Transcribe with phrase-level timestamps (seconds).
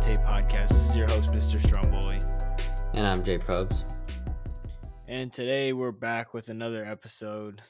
[0.00, 0.68] Tape podcast.
[0.68, 1.60] This is your host, Mr.
[1.60, 2.18] Stromboli.
[2.94, 4.02] And I'm Jay Probes.
[5.06, 7.60] And today we're back with another episode.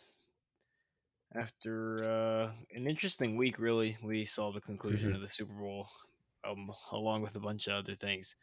[1.35, 5.17] After uh, an interesting week, really, we saw the conclusion Mhm.
[5.17, 5.89] of the Super Bowl,
[6.45, 8.35] um, along with a bunch of other things,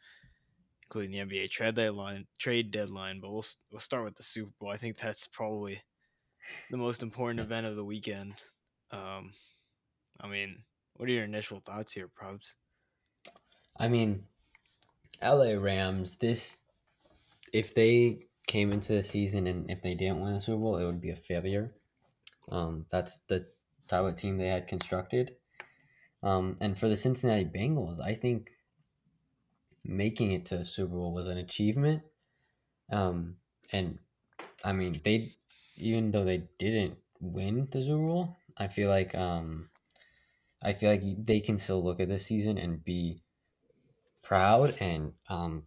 [0.84, 2.26] including the NBA trade deadline.
[2.38, 4.70] Trade deadline, but we'll we'll start with the Super Bowl.
[4.70, 5.80] I think that's probably
[6.70, 8.34] the most important event of the weekend.
[8.90, 9.32] Um,
[10.20, 12.54] I mean, what are your initial thoughts here, Probs?
[13.80, 14.24] I mean,
[15.22, 16.58] LA Rams, this,
[17.50, 20.84] if they came into the season and if they didn't win the Super Bowl, it
[20.84, 21.72] would be a failure.
[22.50, 23.46] Um, that's the
[23.88, 25.36] type of team they had constructed.
[26.22, 28.50] Um, and for the Cincinnati Bengals, I think
[29.82, 32.02] making it to the Super Bowl was an achievement.
[32.92, 33.36] Um,
[33.72, 33.98] and
[34.62, 35.32] I mean, they,
[35.76, 39.70] even though they didn't win the Super Bowl, I feel like, um,
[40.62, 43.22] I feel like they can still look at this season and be
[44.30, 45.64] proud and um,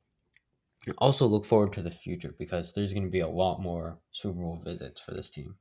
[0.98, 4.40] also look forward to the future because there's going to be a lot more Super
[4.40, 5.56] Bowl visits for this team.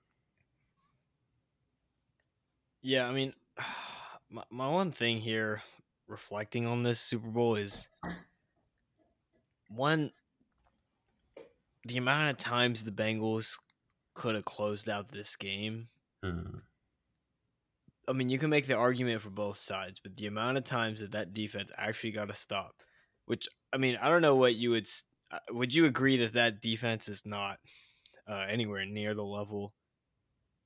[2.81, 3.33] Yeah, I mean,
[4.31, 5.61] my, my one thing here,
[6.06, 7.89] reflecting on this Super Bowl, is
[9.69, 10.12] one,
[11.87, 13.56] the amount of times the Bengals
[14.14, 15.89] could have closed out this game.
[16.25, 16.61] Mm.
[18.06, 21.00] I mean, you can make the argument for both sides, but the amount of times
[21.00, 22.77] that that defense actually got to stop,
[23.33, 24.86] which I mean, I don't know what you would.
[25.30, 27.61] uh, Would you agree that that defense is not
[28.28, 29.75] uh, anywhere near the level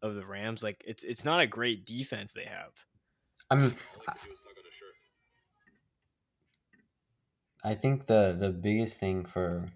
[0.02, 0.62] of the Rams?
[0.62, 2.74] Like, it's it's not a great defense they have.
[3.50, 3.76] I mean,
[7.62, 9.70] I think the the biggest thing for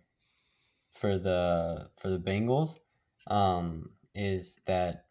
[0.92, 2.78] for the for the Bengals
[3.26, 5.08] um, is that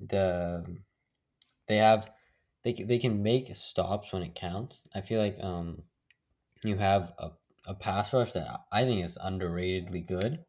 [0.00, 0.82] the
[1.68, 2.12] they have
[2.64, 4.86] they they can make stops when it counts.
[4.94, 5.84] I feel like um,
[6.64, 7.30] you have a,
[7.66, 10.44] a pass rush that I think is underratedly good,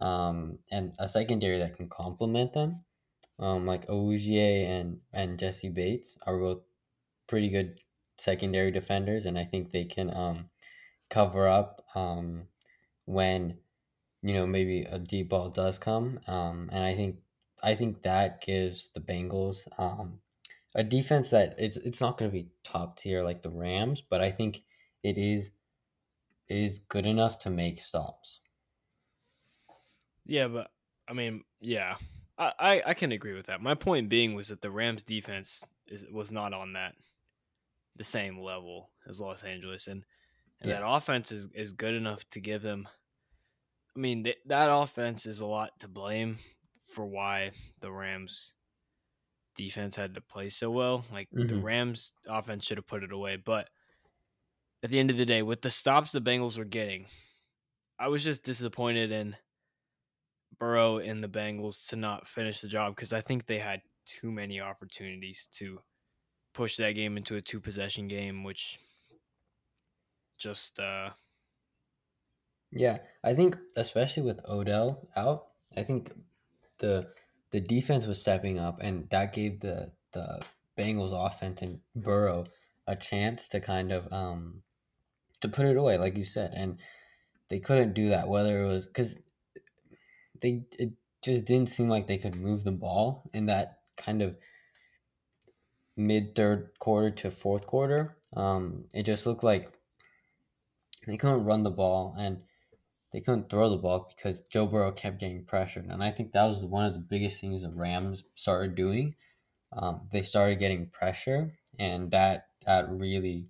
[0.00, 2.84] um, and a secondary that can complement them.
[3.38, 6.60] Um, like Ogier and and Jessie Bates are both
[7.26, 7.80] pretty good
[8.18, 10.50] secondary defenders, and I think they can um,
[11.08, 12.44] cover up um,
[13.06, 13.58] when
[14.22, 16.20] you know maybe a deep ball does come.
[16.26, 17.16] Um, and I think
[17.62, 20.20] I think that gives the Bengals um,
[20.74, 24.20] a defense that it's it's not going to be top tier like the Rams, but
[24.20, 24.62] I think
[25.02, 25.50] it is
[26.48, 28.40] it is good enough to make stops.
[30.24, 30.70] Yeah, but
[31.08, 31.96] I mean, yeah,
[32.38, 33.60] I, I, I can agree with that.
[33.62, 36.94] My point being was that the Rams defense is, was not on that
[37.96, 40.04] the same level as Los Angeles, and,
[40.60, 40.76] and Yeah.
[40.80, 42.88] that offense is, is good enough to give them.
[43.96, 46.38] I mean, th- that offense is a lot to blame
[46.76, 48.54] for why the Rams
[49.54, 51.04] defense had to play so well.
[51.12, 51.62] Like the Mhm.
[51.62, 53.70] Rams offense should have put it away, but
[54.82, 57.06] at the end of the day, with the stops the Bengals were getting,
[57.98, 59.36] I was just disappointed in
[60.58, 64.30] Burrow and the Bengals to not finish the job because I think they had too
[64.30, 65.82] many opportunities to
[66.54, 68.78] push that game into a two possession game, which
[70.38, 71.10] just uh
[72.72, 76.12] Yeah, I think especially with Odell out, I think
[76.78, 77.14] the
[77.50, 80.44] the defense was stepping up, and that gave the the
[80.76, 82.46] Bengals offense and Burrow
[82.86, 84.62] a chance to kind of um
[85.40, 86.78] to put it away, like you said, and
[87.48, 88.28] they couldn't do that.
[88.28, 89.18] Whether it was because
[90.40, 90.92] they it
[91.22, 94.36] just didn't seem like they could move the ball in that kind of
[95.96, 98.16] mid third quarter to fourth quarter.
[98.34, 99.72] Um, it just looked like
[101.06, 102.38] they couldn't run the ball and
[103.12, 105.86] they couldn't throw the ball because Joe Burrow kept getting pressured.
[105.86, 109.14] And I think that was one of the biggest things the Rams started doing.
[109.72, 113.46] Um, they started getting pressure, and that that really,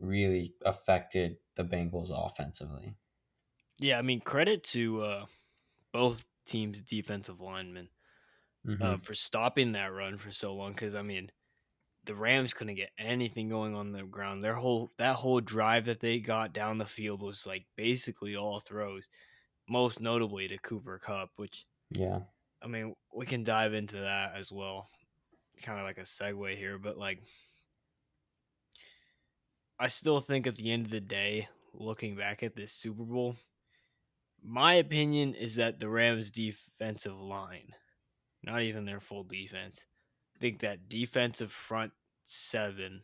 [0.00, 2.96] really affected the Bengals offensively.
[3.78, 5.26] yeah, I mean credit to uh
[5.92, 7.90] both teams' defensive linemen
[8.64, 8.80] Mhm.
[8.80, 11.30] uh, for stopping that run for so long because I mean
[12.04, 14.42] the Rams couldn't get anything going on the ground.
[14.42, 18.60] Their whole that whole drive that they got down the field was like basically all
[18.60, 19.08] throws,
[19.68, 22.24] most notably to Cooper Kupp, which yeah,
[22.62, 24.88] I mean, we can dive into that as well.
[25.62, 27.22] Kind of like a segue here, but like
[29.80, 33.34] I still think at the end of the day, looking back at this Super Bowl,
[34.42, 37.74] my opinion is that the Rams defensive line,
[38.42, 39.84] not even their full defense,
[40.36, 41.92] I think that defensive front
[42.26, 43.02] seven,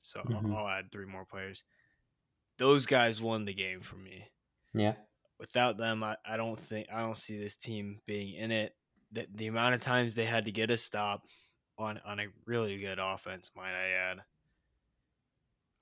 [0.00, 0.56] so I'll- Mhm.
[0.56, 1.64] I'll add three more players.
[2.58, 4.28] Those guys won the game for me.
[4.74, 4.96] yeah,
[5.38, 8.76] without them, I, I don't think I don't see this team being in it.
[9.12, 11.26] The, the amount of times they had to get a stop
[11.78, 14.24] on on a really good offense, might I add.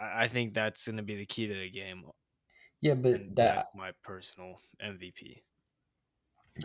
[0.00, 2.05] I, I think that's going to be the key to the game.
[2.81, 5.43] Yeah, but And that that's my personal MVP.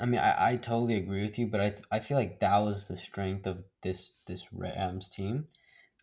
[0.02, 2.88] I mean, I, I totally agree with you, but I I feel like that was
[2.88, 5.48] the strength of this this Rams team.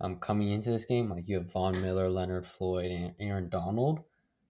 [0.00, 4.00] Um, coming into this game, like you have Von Miller, Leonard Floyd, and Aaron Donald,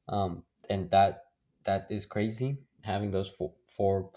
[0.08, 1.26] um, and that
[1.64, 4.10] that is crazy having those four, four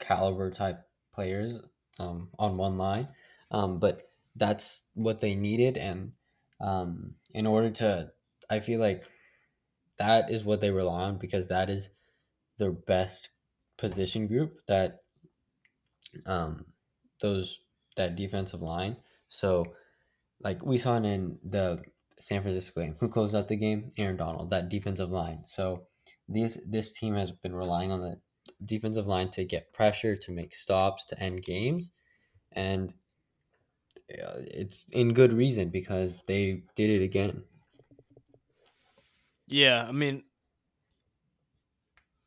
[0.00, 0.80] caliber type
[1.14, 1.60] players
[2.00, 3.06] um, on one line.
[3.50, 6.12] Um, but that's what they needed, and
[6.64, 8.10] um, in order to,
[8.48, 9.02] I feel like
[9.98, 11.90] that is what they rely on because that is
[12.58, 13.28] their best
[13.76, 15.00] position group that
[16.26, 16.64] um
[17.20, 17.58] those
[17.96, 18.96] that defensive line.
[19.28, 19.74] So
[20.40, 21.82] like we saw in the
[22.18, 23.92] San Francisco game, who closed out the game?
[23.98, 25.44] Aaron Donald, that defensive line.
[25.46, 25.86] So
[26.28, 28.20] this this team has been relying on the
[28.64, 31.90] defensive line to get pressure, to make stops, to end games,
[32.52, 32.94] and
[34.10, 37.44] uh, it's in good reason because they did it again.
[39.46, 40.24] Yeah, I mean,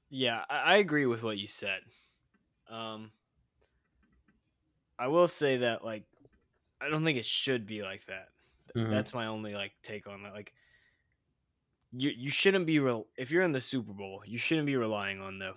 [0.09, 1.81] yeah, I, I agree with what you said.
[2.69, 3.11] Um,
[4.99, 6.05] I will say that like,
[6.81, 8.29] I don't think it should be like that.
[8.75, 8.89] Mhm.
[8.89, 10.33] That's my only like take on that.
[10.33, 10.53] Like,
[11.91, 15.21] you you shouldn't be real if you're in the Super Bowl, you shouldn't be relying
[15.21, 15.53] on the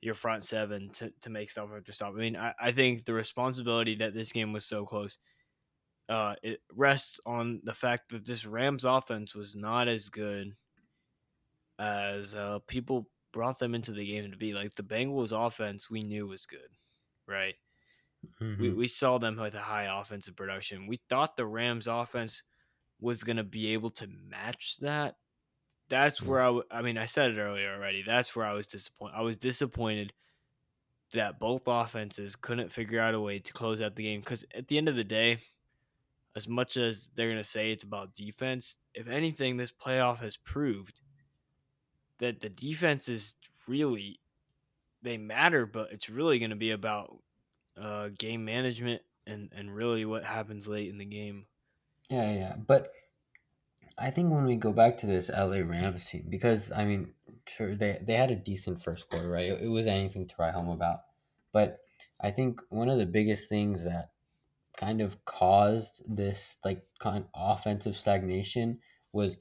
[0.00, 2.14] your front seven to, to make stop after stop.
[2.14, 5.18] I mean, I, I think the responsibility that this game was so close,
[6.08, 10.56] uh, it rests on the fact that this Rams offense was not as good
[11.78, 14.52] as uh, people brought them into the game to be.
[14.52, 16.70] Like the Bengals offense, we knew was good,
[17.26, 17.54] right?
[18.58, 18.72] We Mhm.
[18.72, 20.86] we saw them with a high offensive production.
[20.86, 22.42] We thought the Rams offense
[23.00, 25.16] was going to be able to match that.
[25.88, 28.02] That's where I, w- I mean, I said it earlier already.
[28.06, 29.14] That's where I was disappointed.
[29.16, 30.12] I was disappointed
[31.12, 34.20] that both offenses couldn't figure out a way to close out the game.
[34.20, 35.38] Because at the end of the day,
[36.36, 40.36] as much as they're going to say it's about defense, if anything, this playoff has
[40.36, 41.00] proved
[42.18, 43.34] that the defense is
[43.66, 44.20] really
[45.02, 47.16] they matter, but it's really going to be about
[47.80, 51.46] uh, game management and and really what happens late in the game.
[52.08, 52.92] Yeah, yeah, but
[54.00, 57.12] I think when we go back to this LA Rams team, because I mean,
[57.46, 59.50] sure they they had a decent first quarter, right?
[59.50, 61.00] It, it was anything to write home about,
[61.52, 61.80] but
[62.20, 64.10] I think one of the biggest things that
[64.76, 68.78] kind of caused this like kind of offensive stagnation
[69.12, 69.36] was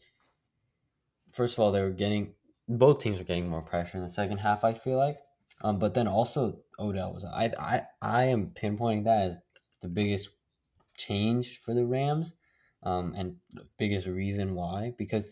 [1.31, 2.33] first of all they were getting
[2.67, 4.63] both teams were getting more pressure in the second half.
[4.63, 5.19] I feel like,
[5.61, 9.39] um, but then also Odell was I I I am pinpointing that as
[9.81, 10.29] the biggest
[10.97, 12.35] change for the Rams,
[12.83, 15.27] um, and the biggest reason why because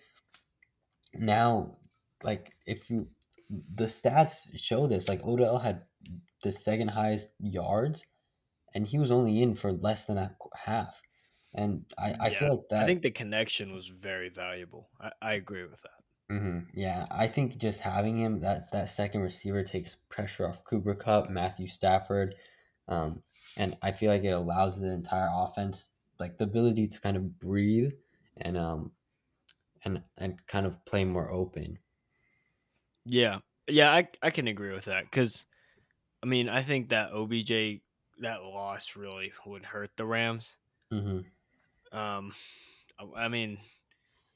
[1.14, 1.78] now
[2.24, 3.08] like if you
[3.76, 5.84] the stats show this like Odell had
[6.44, 8.04] the second highest yards
[8.74, 11.02] and he was only in for less than a half
[11.54, 14.90] and I, I feel like that I think the connection was very valuable.
[15.00, 16.36] I, I agree with that.
[16.36, 20.96] hmm yeah I think just having him that that second receiver takes pressure off Cooper
[20.96, 22.36] Kupp Matthew Stafford
[22.88, 23.24] um,
[23.58, 25.90] and I feel like it allows the entire offense
[26.20, 27.94] like the ability to kind of breathe
[28.38, 28.94] and um
[29.86, 31.80] and and kind of play more open
[33.06, 35.46] Yeah, yeah, I I can agree with that because
[36.24, 37.84] I mean I think that OBJ
[38.20, 40.58] that loss really would hurt the Rams.
[40.92, 41.36] hmm
[41.92, 42.34] Um,
[43.00, 43.60] I- I mean,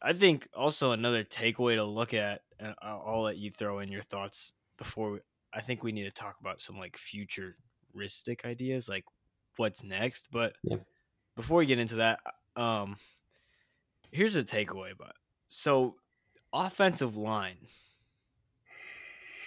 [0.01, 3.91] I think also another takeaway to look at, and I'll, I'll let you throw in
[3.91, 5.11] your thoughts before.
[5.13, 5.19] We,
[5.53, 9.05] I think we need to talk about some like futuristic ideas, like
[9.57, 10.29] what's next.
[10.31, 10.77] But Yeah.
[11.39, 12.19] Before we get into that,
[12.57, 12.97] um,
[14.11, 14.91] here's a takeaway.
[14.97, 15.13] But
[15.47, 15.95] so
[16.51, 17.55] offensive line.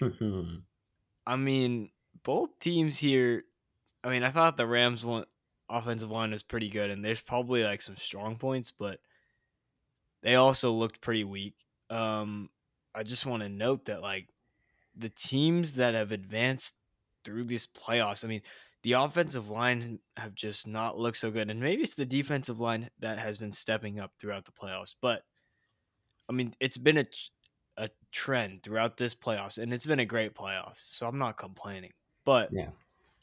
[1.26, 1.90] I mean,
[2.22, 3.44] both teams here.
[4.02, 5.26] I mean, I thought the Rams one
[5.68, 8.98] offensive line was pretty good, and there's probably like some strong points, but
[10.22, 11.56] they also looked pretty weak.
[11.90, 12.48] Um,
[12.94, 14.28] I just want to note that like
[14.96, 16.72] the teams that have advanced
[17.22, 18.40] through these playoffs, I mean,
[18.82, 22.90] the offensive line have just not looked so good, and maybe it's the defensive line
[22.98, 24.94] that has been stepping up throughout the playoffs.
[25.00, 25.24] But
[26.28, 27.06] I mean, it's been a
[27.78, 31.92] a trend throughout this playoffs, and it's been a great playoffs, so I'm not complaining.
[32.24, 32.70] But Yeah.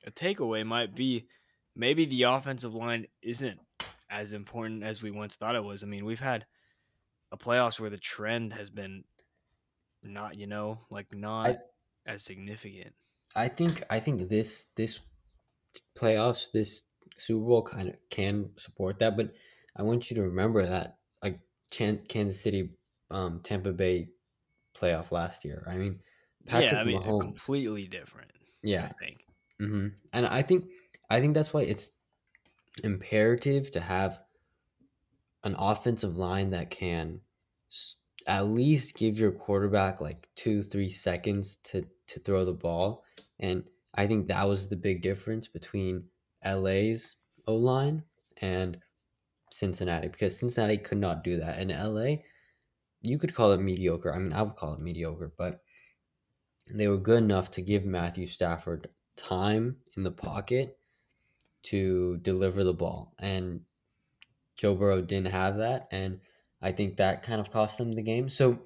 [0.05, 1.29] a takeaway might be
[1.75, 3.61] maybe the offensive line isn't
[4.09, 5.83] as important as we once thought it was.
[5.83, 6.47] I mean, we've had
[7.31, 9.05] a playoffs where the trend has been
[10.03, 11.55] not, you know, like not
[12.05, 12.95] as significant.
[13.35, 14.99] I think I think this this
[15.97, 16.83] playoffs this
[17.17, 19.33] Super Bowl kind of can support that, but
[19.75, 21.39] I want you to remember that like
[21.71, 22.71] Chan- Kansas City,
[23.11, 24.09] um, Tampa Bay
[24.75, 25.65] playoff last year.
[25.69, 25.99] I mean,
[26.45, 27.21] Patrick yeah, I mean, Mahomes.
[27.21, 28.31] completely different.
[28.63, 29.25] Yeah, I think.
[29.59, 30.65] hmm and I think
[31.09, 31.89] I think that's why it's
[32.83, 34.21] imperative to have
[35.43, 37.21] an offensive line that can
[38.27, 43.03] at least give your quarterback like two, three seconds to to throw the ball.
[43.39, 43.63] And
[43.99, 46.05] I think that was the big difference between
[46.45, 48.01] LA's O line
[48.37, 48.77] and
[49.51, 51.59] Cincinnati because Cincinnati could not do that.
[51.59, 52.23] And LA,
[53.01, 54.15] you could call it mediocre.
[54.15, 55.59] I mean, I would call it mediocre, but
[56.73, 58.87] they were good enough to give Matthew Stafford
[59.17, 60.77] time in the pocket
[61.63, 63.13] to deliver the ball.
[63.19, 63.59] And
[64.55, 65.89] Joe Burrow didn't have that.
[65.91, 66.21] And
[66.61, 68.29] I think that kind of cost them the game.
[68.29, 68.59] So,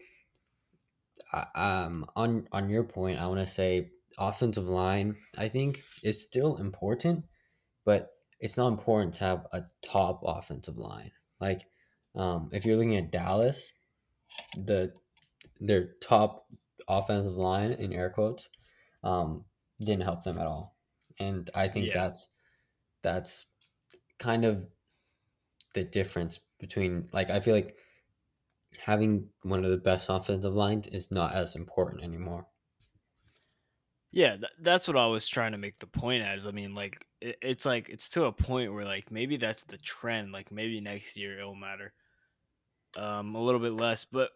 [1.56, 5.15] um, on on your point, I want to say offensive line.
[5.38, 7.25] I think is still important,
[7.86, 11.12] but it's not important to have a top offensive line.
[11.39, 11.65] Like,
[12.15, 13.72] um, if you're looking at Dallas,
[14.55, 14.93] the
[15.60, 16.46] their top
[16.88, 18.50] offensive line in air quotes
[19.03, 19.46] um,
[19.79, 20.75] didn't help them at all,
[21.20, 21.93] and I think yeah.
[21.93, 22.27] that's
[23.01, 23.46] that's
[24.20, 24.65] kind of
[25.74, 27.75] the difference between like I feel like
[28.79, 32.48] having one of the best offensive lines is not as important anymore.
[34.13, 36.46] Yeah, th- that's what I was trying to make the point as.
[36.46, 39.77] I mean, like it, it's like it's to a point where like maybe that's the
[39.77, 40.32] trend.
[40.32, 41.93] Like maybe next year it'll matter
[42.96, 44.05] um, a little bit less.
[44.05, 44.29] But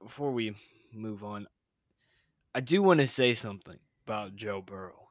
[0.00, 0.54] before we
[0.92, 1.46] move on,
[2.54, 5.08] I do want to say something about Joe Burrow.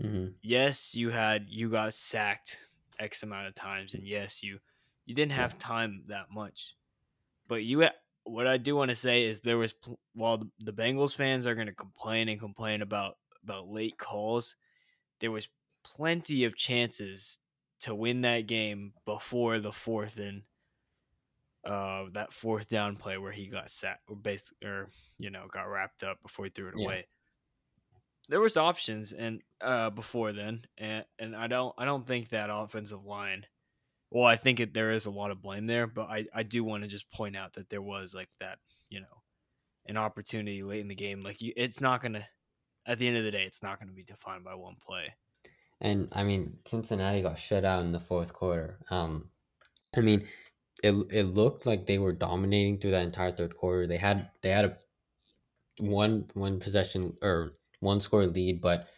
[0.00, 0.28] Mm-hmm.
[0.40, 2.56] Yes, you had you got sacked
[3.00, 4.60] x amount of times, and yes, you
[5.06, 6.76] you didn't have time that much.
[7.48, 7.88] But you
[8.24, 9.74] what I do want to say is there was
[10.14, 14.56] while the Bengals fans are going to complain and complain about about late calls,
[15.20, 15.48] there was
[15.84, 17.38] plenty of chances
[17.80, 20.42] to win that game before the fourth and
[21.66, 25.64] uh that fourth down play where he got set or basically or you know got
[25.64, 26.84] wrapped up before he threw it yeah.
[26.84, 27.06] away.
[28.28, 32.48] There was options and uh before then and and I don't I don't think that
[32.50, 33.44] offensive line
[34.10, 36.64] well I think it, there is a lot of blame there but I I do
[36.64, 38.58] want to just point out that there was like that
[38.88, 39.22] you know
[39.86, 42.26] an opportunity late in the game like you, it's not going to
[42.86, 45.14] at the end of the day, it's not going to be defined by one play.
[45.80, 48.78] And I mean, Cincinnati got shut out in the fourth quarter.
[48.90, 49.28] Um,
[49.96, 50.26] I mean,
[50.82, 53.86] it it looked like they were dominating through that entire third quarter.
[53.86, 54.76] They had they had a
[55.78, 58.88] one one possession or one score lead, but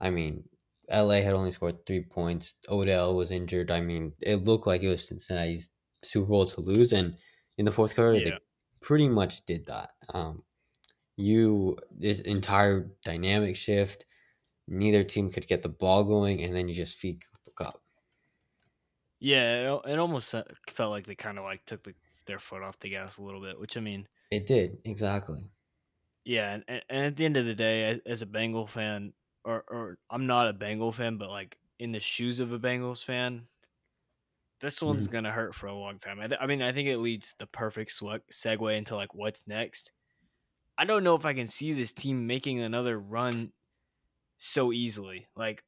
[0.00, 0.44] I mean,
[0.90, 2.54] LA had only scored three points.
[2.68, 3.70] Odell was injured.
[3.70, 5.70] I mean, it looked like it was Cincinnati's
[6.02, 7.16] Super Bowl to lose, and
[7.58, 8.30] in the fourth quarter, yeah.
[8.30, 8.38] they
[8.80, 9.90] pretty much did that.
[10.14, 10.42] Um,
[11.18, 14.06] you this entire dynamic shift.
[14.68, 17.82] Neither team could get the ball going, and then you just feed Cooper Kupp.
[19.18, 20.34] Yeah, it, it almost
[20.68, 21.94] felt like they kind of like took the,
[22.26, 25.50] their foot off the gas a little bit, which I mean, it did exactly.
[26.24, 29.12] Yeah, and, and at the end of the day, as, as a Bengal fan,
[29.44, 33.02] or or I'm not a Bengal fan, but like in the shoes of a Bengals
[33.02, 33.42] fan,
[34.60, 35.14] this one's mm-hmm.
[35.14, 36.20] gonna hurt for a long time.
[36.20, 39.42] I, th- I, mean, I think it leads the perfect sw- segue into like what's
[39.48, 39.90] next.
[40.78, 43.52] I don't know if I can see this team making another run
[44.38, 45.26] so easily.
[45.36, 45.64] Like,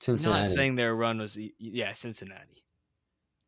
[0.00, 0.40] Cincinnati.
[0.40, 2.64] not saying their run was e- yeah Cincinnati.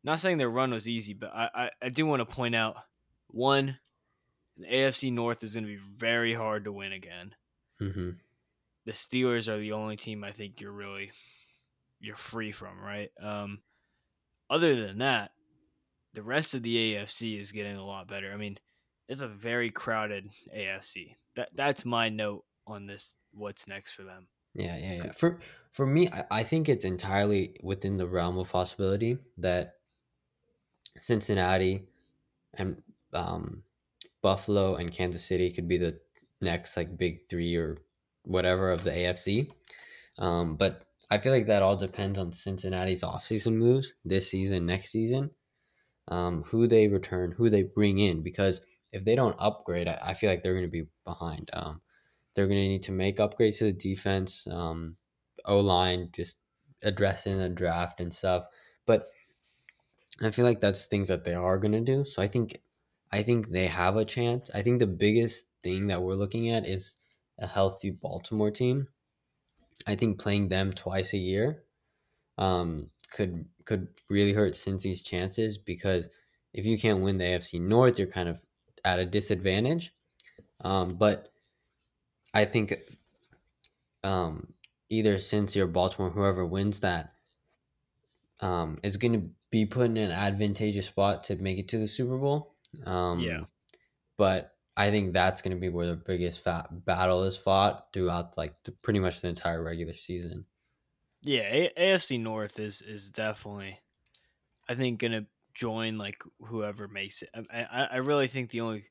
[0.03, 2.77] Not saying their run was easy, but I I, I do want to point out
[3.27, 3.77] one,
[4.57, 7.35] the AFC North is going to be very hard to win again.
[7.81, 8.11] Mm-hmm.
[8.85, 11.11] The Steelers are the only team I think you're really
[11.99, 13.11] you're free from, right?
[13.21, 13.59] Um,
[14.49, 15.31] other than that,
[16.13, 18.31] the rest of the AFC is getting a lot better.
[18.31, 18.57] I mean,
[19.07, 21.15] it's a very crowded AFC.
[21.35, 23.15] That that's my note on this.
[23.33, 24.27] What's next for them?
[24.53, 25.11] Yeah, yeah, yeah.
[25.11, 25.39] For
[25.71, 29.75] for me, I, I think it's entirely within the realm of possibility that
[30.99, 31.83] Cincinnati
[32.55, 32.81] and
[33.13, 33.63] um,
[34.21, 35.99] Buffalo and Kansas City could be the
[36.41, 37.77] next like big three or
[38.23, 39.49] whatever of the AFC.
[40.19, 44.91] Um, but I feel like that all depends on Cincinnati's offseason moves this season, next
[44.91, 45.31] season,
[46.09, 48.61] um, who they return, who they bring in, because
[48.97, 51.49] if they don't upgrade, I, I feel like they're going to be behind.
[51.53, 51.81] Um,
[52.33, 54.97] they're going to need to make upgrades to the defense, um,
[55.45, 56.37] O line, just
[56.83, 58.45] addressing the draft and stuff.
[58.85, 59.09] But
[60.21, 62.05] I feel like that's things that they are going to do.
[62.05, 62.59] So I think,
[63.11, 64.49] I think they have a chance.
[64.53, 66.97] I think the biggest thing that we're looking at is
[67.39, 68.87] a healthy Baltimore team.
[69.85, 71.63] I think playing them twice a year
[72.37, 76.07] um, could could really hurt Cincy's chances because
[76.53, 78.39] if you can't win the AFC North, you're kind of
[78.85, 79.93] at a disadvantage.
[80.61, 81.29] Um, but
[82.33, 82.73] I think
[84.03, 84.53] um,
[84.89, 87.13] either Cincy or Baltimore, whoever wins that,
[88.39, 91.87] um, is going to be put in an advantageous spot to make it to the
[91.87, 92.55] Super Bowl.
[92.85, 93.41] Um, yeah.
[94.17, 98.37] But I think that's going to be where the biggest fat battle is fought throughout
[98.37, 100.45] like the, pretty much the entire regular season.
[101.23, 103.79] Yeah, A- AFC North is is definitely,
[104.69, 105.25] I think, going to
[105.57, 107.29] join like whoever makes it.
[107.51, 108.85] I, I, I really think the only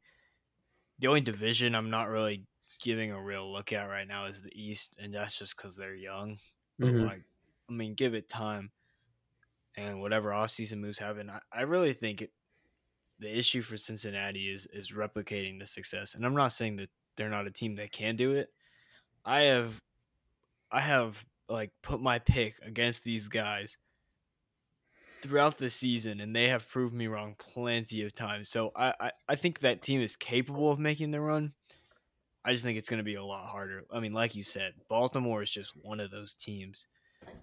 [0.99, 2.46] the only division I'm not really
[2.80, 5.94] giving a real look at right now is the East, and that's just because they're
[5.94, 6.38] young.
[6.80, 7.00] But Mhm.
[7.00, 7.23] like,
[7.68, 8.73] I mean, give it time,
[9.76, 12.32] and whatever offseason moves happen, I, I really think it,
[13.18, 16.14] the issue for Cincinnati is is replicating the success.
[16.14, 18.50] And I'm not saying that they're not a team that can do it.
[19.25, 19.82] I have,
[20.70, 23.78] I have like put my pick against these guys
[25.23, 28.49] throughout the season, and they have proved me wrong plenty of times.
[28.49, 31.54] So I, I, I think that team is capable of making the run.
[32.44, 33.85] I just think it's going to be a lot harder.
[33.90, 36.87] I mean, like you said, Baltimore is just one of those teams.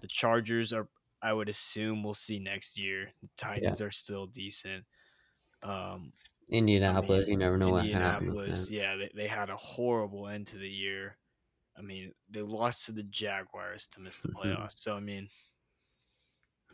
[0.02, 0.88] The Chargers are,
[1.22, 3.10] I would assume, we'll see next year.
[3.22, 4.86] The Titans are still decent.
[5.62, 6.12] Um,
[6.50, 7.84] Indianapolis, mean, you never know what
[8.70, 11.18] yeah, they, they had a horrible end to the year.
[11.76, 14.30] I mean, they lost to the Jaguars to miss the Mhm.
[14.30, 14.78] playoffs.
[14.78, 15.28] So I mean,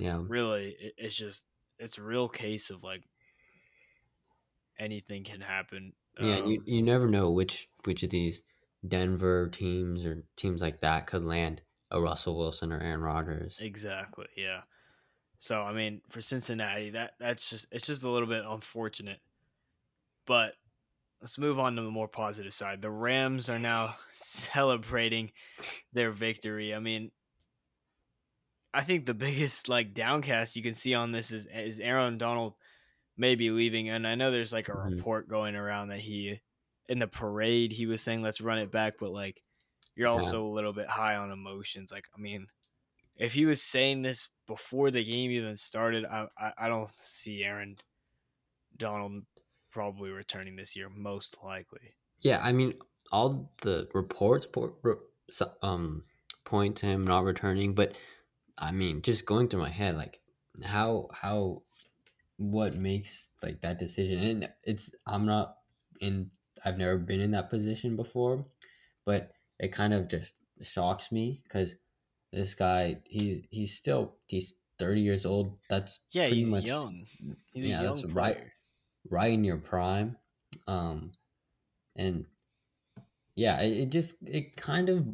[0.00, 1.44] Yeah, really, it, it's just
[1.78, 3.02] it's a real case of like
[4.78, 5.92] anything can happen.
[6.20, 6.38] yeah.
[6.38, 8.42] Um, you you never know which which of these
[8.86, 13.58] Denver teams or teams like that could land a Russell Wilson or Aaron Rodgers.
[13.60, 14.26] Exactly.
[14.36, 14.62] Yeah.
[15.38, 19.20] So I mean, for Cincinnati, that that's just it's just a little bit unfortunate.
[20.26, 20.54] But
[21.20, 22.82] let's move on to the more positive side.
[22.82, 25.32] The Rams are now celebrating
[25.92, 26.74] their victory.
[26.74, 27.10] I mean,
[28.72, 32.54] I think the biggest like downcast you can see on this is is Aaron Donald
[33.16, 34.96] maybe leaving, and I know there's like a Mhm.
[34.96, 36.40] report going around that he
[36.88, 39.42] in the parade he was saying let's run it back, but like
[39.96, 41.92] you're also a little bit high on emotions.
[41.92, 42.48] Like I mean,
[43.16, 47.44] if he was saying this before the game even started, I I, I don't see
[47.44, 47.76] Aaron
[48.76, 49.24] Donald
[49.70, 51.94] probably returning this year, most likely.
[52.20, 52.78] Yeah, I mean,
[53.12, 54.94] all the reports po- re-
[55.28, 56.04] so- um
[56.44, 57.96] point to him not returning, but
[58.60, 60.20] I mean, just going through my head, like
[60.64, 61.64] how how
[62.38, 65.58] what makes like that decision, and it's I'm not
[66.00, 66.30] in.
[66.64, 68.46] I've never been in that position before,
[69.06, 71.76] but it kind of just shocks me because
[72.32, 75.58] this guy he's he's still he's 30 years old.
[75.68, 77.06] That's Yeah, pretty he's much young.
[77.52, 78.14] He's yeah, a young that's player.
[78.14, 78.38] right
[79.10, 80.16] right in your prime
[80.68, 81.12] um
[81.96, 82.26] and
[83.34, 85.06] yeah it, it just it kind of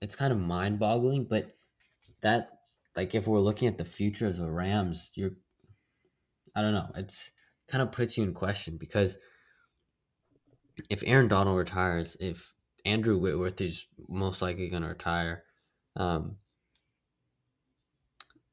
[0.00, 1.56] it's kind of mind-boggling but
[2.22, 2.60] that
[2.96, 5.32] like if we're looking at the future of the rams you're
[6.54, 7.30] i don't know it's
[7.68, 9.18] kind of puts you in question because
[10.88, 15.44] if aaron donald retires if andrew whitworth is most likely going to retire
[15.96, 16.38] um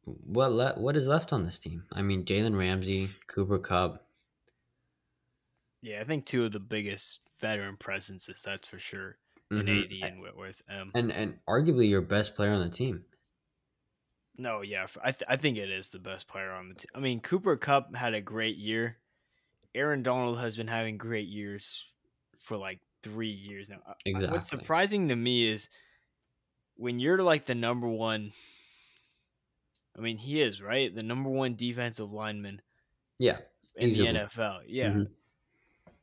[0.06, 1.86] what le- what is left on this team?
[1.92, 4.10] I mean jalen ramsey cooper kupp
[5.82, 9.18] Yeah, I think two of the biggest veteran presences, that's for sure,
[9.56, 10.62] in mhm, AD and Whitworth.
[10.70, 13.06] Um, and and arguably your best player on the team
[14.38, 16.90] no, yeah, I th- I think it is the best player on the team.
[16.96, 18.98] I mean, Cooper Kupp had a great year.
[19.76, 21.84] Aaron Donald has been having great years
[22.40, 23.78] for like three years now.
[24.06, 24.36] Exactly.
[24.38, 25.70] What's surprising to me is
[26.76, 28.32] when you're like the number one.
[29.98, 32.62] I mean, he is right, the number one defensive lineman
[33.18, 33.40] Yeah,
[33.76, 34.12] in Easily.
[34.12, 34.60] the NFL.
[34.68, 34.90] Yeah.
[34.92, 35.10] Mhm.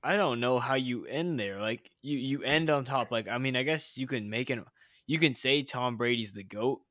[0.02, 1.60] I don't know how you end there.
[1.60, 3.10] Like you you end on top.
[3.12, 4.64] Like I mean, I guess you can make an
[5.06, 6.82] you can say Tom Brady's the GOAT.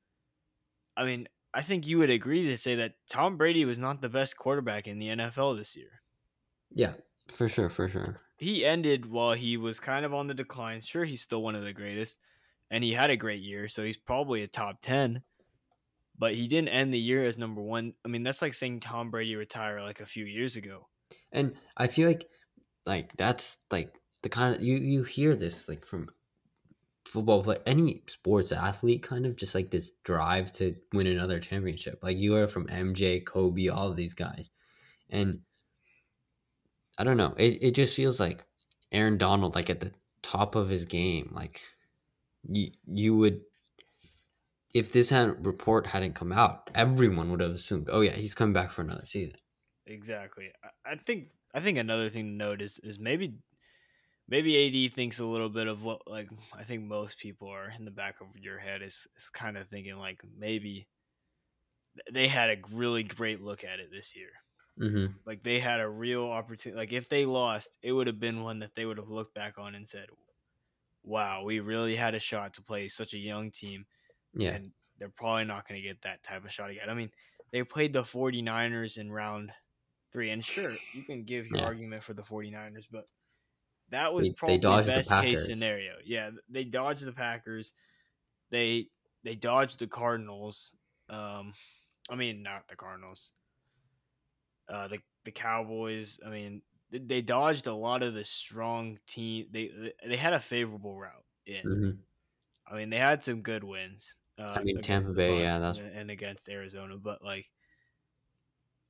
[0.95, 4.10] I mean, I think you would agree to say that Tom Brady was not the
[4.10, 6.02] best quarterback in the NFL this year.
[6.74, 6.94] yeah,
[7.34, 8.20] for sure, for sure.
[8.38, 10.82] He ended while he was kind of on the decline.
[10.82, 12.18] Sure, he's still one of the greatest
[12.74, 15.22] and he had a great year, so he's probably a top 10.
[16.18, 17.94] But he didn't end the year as number 1.
[18.04, 20.88] I mean, that's like saying Tom Brady retired like a few years ago.
[21.32, 22.28] And I feel like,
[22.88, 26.10] like that's like the kind of you you hear this like from
[27.06, 32.00] football play any sports athlete kind of just like this drive to win another championship.
[32.02, 34.50] Like you are from MJ, Kobe, all of these guys,
[35.10, 35.39] and
[36.98, 37.34] I don't know.
[37.38, 38.46] It it just feels like
[38.92, 41.32] Aaron Donald like at the top of his game.
[41.34, 41.62] Like
[42.50, 43.42] you you would.
[44.74, 48.54] If this had report hadn't come out, everyone would have assumed, "Oh yeah, he's coming
[48.54, 49.38] back for another season."
[49.86, 50.52] Exactly.
[50.86, 53.36] I think I think another thing to note is is maybe
[54.28, 57.86] maybe AD thinks a little bit of what like I think most people are in
[57.86, 60.88] the back of your head is is kind of thinking like maybe
[62.12, 64.32] they had a really great look at it this year.
[64.80, 65.14] Mm-hmm.
[65.26, 66.78] Like they had a real opportunity.
[66.78, 69.58] Like if they lost, it would have been one that they would have looked back
[69.58, 70.08] on and said,
[71.04, 73.88] "Wow, we really had a shot to play such a young team."
[74.34, 74.56] Yeah.
[74.56, 76.90] and they're probably not going to get that type of shot again.
[76.90, 77.12] I mean,
[77.52, 79.54] they played the 49ers in round
[80.12, 81.64] three, and sure, you can give your Yeah.
[81.64, 83.06] argument for the 49ers, but
[83.89, 85.98] that was They- they probably dodged the best case scenario.
[86.04, 87.74] Yeah, they dodged the Packers.
[88.52, 88.89] They
[89.24, 90.76] they dodged the Cardinals.
[91.10, 91.54] Um,
[92.10, 93.32] I mean, not the Cardinals.
[94.67, 96.19] Uh, the the Cowboys.
[96.26, 99.48] I mean, they, they dodged a lot of the strong team.
[99.52, 101.63] They they, they had a favorable route in.
[101.63, 101.89] hmm
[102.65, 104.15] I mean, they had some good wins.
[104.38, 107.52] Uh, I mean, Tampa Bay, yeah, that's and, and against Arizona, but like,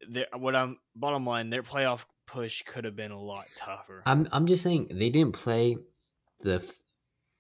[0.08, 4.04] their what I'm bottom line, their playoff push could have been a lot tougher.
[4.06, 5.78] I'm I'm just saying they didn't play
[6.42, 6.66] the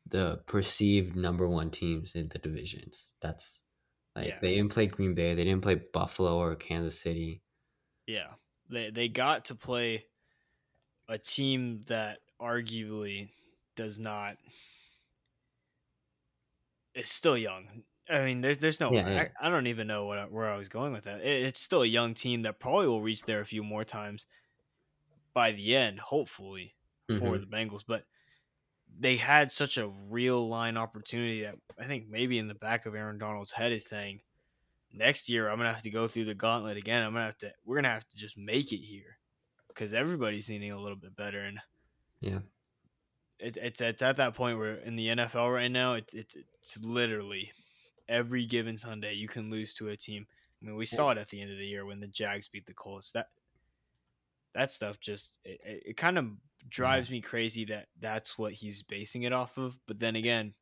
[0.10, 3.10] the perceived number one teams in the divisions.
[3.22, 3.64] That's
[4.16, 4.40] like Yeah.
[4.42, 7.42] they didn't play Green Bay, they didn't play Buffalo or Kansas City.
[8.06, 8.34] Yeah,
[8.70, 10.06] they they got to play
[11.08, 13.30] a team that arguably
[13.76, 14.38] does not.
[16.94, 17.84] It's still young.
[18.10, 18.92] I mean, there's there's no.
[18.92, 19.28] Yeah, yeah.
[19.42, 21.22] I, I don't even know what I, where I was going with that.
[21.22, 24.26] It, it's still a young team that probably will reach there a few more times
[25.34, 26.76] by the end, hopefully
[27.08, 27.40] for Mhm.
[27.42, 27.84] the Bengals.
[27.86, 28.06] But
[29.00, 32.96] they had such a real line opportunity that I think maybe in the back of
[32.96, 34.22] Aaron Donald's head is saying,
[34.92, 37.02] next year I'm gonna have to go through the gauntlet again.
[37.04, 37.54] I'm gonna have to.
[37.66, 39.18] We're gonna have to just make it here
[39.68, 41.60] because everybody's needing a little bit better and
[42.22, 42.40] Yeah.
[43.40, 46.78] it, it's it's at that point where in the NFL right now it's it's it's
[46.78, 47.52] literally
[48.08, 50.28] every given Sunday you can lose to a team.
[50.62, 52.66] I mean, we saw it at the end of the year when the Jags beat
[52.68, 53.12] the Colts.
[53.12, 53.32] That
[54.54, 56.28] that stuff just it, it, kind of
[56.70, 59.80] drives me crazy that that's what he's basing it off of.
[59.88, 60.54] But then again,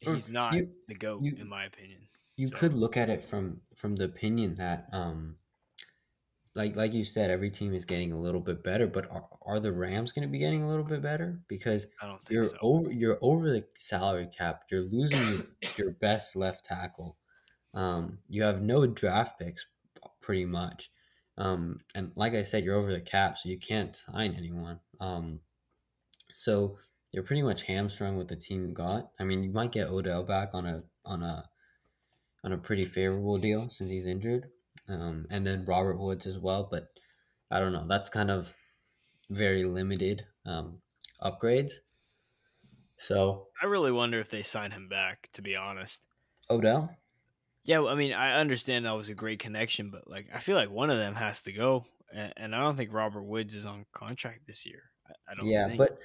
[0.00, 2.00] he's not you- the goat you- in my opinion.
[2.36, 5.36] You So- could look at it from from the opinion that um
[6.54, 9.60] like like you said every team is getting a little bit better, but are, are
[9.60, 12.44] the Rams going to be getting a little bit better because I don't think you're
[12.44, 12.58] so.
[12.60, 14.64] over you're over the salary cap.
[14.70, 17.16] You're losing your, your best left tackle.
[17.74, 19.66] Um, you have no draft picks,
[20.20, 20.90] pretty much.
[21.38, 24.80] Um, and like I said, you're over the cap, so you can't sign anyone.
[25.00, 25.40] Um,
[26.32, 26.78] so
[27.12, 29.10] you're pretty much hamstrung with the team you got.
[29.18, 31.48] I mean, you might get Odell back on a on a
[32.44, 34.48] on a pretty favorable deal since he's injured,
[34.88, 36.68] um, and then Robert Woods as well.
[36.70, 36.88] But
[37.50, 37.86] I don't know.
[37.86, 38.52] That's kind of
[39.30, 40.82] very limited um,
[41.22, 41.74] upgrades.
[42.98, 45.28] So I really wonder if they sign him back.
[45.34, 46.02] To be honest.
[46.50, 46.90] Odell,
[47.64, 50.70] Yeah, I mean, I understand that was a great connection, but like, I feel like
[50.70, 53.84] one of them has to go, and, and I don't think Robert Woods is on
[53.92, 54.82] contract this year.
[55.06, 55.46] I, I don't.
[55.46, 55.78] yeah, think.
[55.78, 55.98] but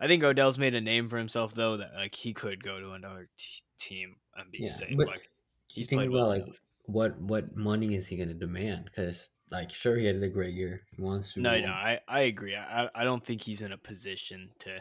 [0.00, 2.92] I think Odell's made a name for himself though that like he could go to
[2.92, 4.96] another t- team and be Yeah, safe.
[4.96, 5.28] like
[5.70, 6.56] you he's think played about well like enough.
[6.86, 8.84] what what money is he going to demand?
[8.84, 10.82] Because like, sure, he had a great year.
[10.94, 11.68] He won the Super No, Bowl.
[11.68, 12.54] no, I, I agree.
[12.54, 14.78] I, I don't think he's in a position to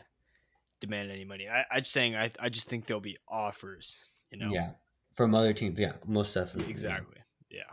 [0.81, 1.47] demand any money.
[1.49, 3.97] I, I'm saying I, I just think there'll be offers.
[4.31, 4.51] You know.
[4.51, 4.71] Yeah,
[5.17, 5.77] from other teams.
[5.77, 6.71] Yeah, most definitely.
[6.71, 7.17] Exactly.
[7.49, 7.63] Yeah.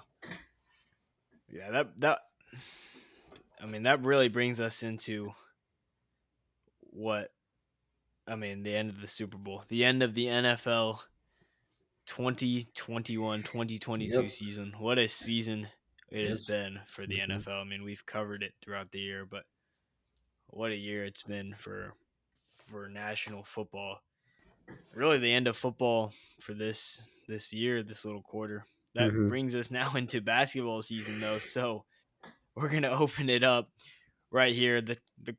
[1.52, 2.18] Yeah, that that
[3.60, 5.32] I mean that really brings us into
[6.80, 7.30] what
[8.26, 9.62] I mean, the end of the Super Bowl.
[9.68, 11.00] The end of the NFL
[12.06, 14.30] 2021-2022 Yep.
[14.30, 14.74] season.
[14.78, 15.68] What a season
[16.10, 17.30] it has been for the Mhm.
[17.30, 17.60] NFL.
[17.60, 19.44] I mean, we've covered it throughout the year, but
[20.46, 21.94] what a year it's been for
[22.66, 24.00] for national football.
[24.94, 28.64] Really the end of football for this this year, this little quarter.
[28.94, 29.28] That Mhm.
[29.28, 31.38] brings us now into basketball season though.
[31.38, 31.84] So
[32.54, 33.70] we're going to open it up
[34.30, 34.80] right here.
[34.80, 35.36] The the